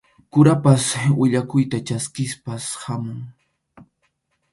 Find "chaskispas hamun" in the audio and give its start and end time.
1.89-3.21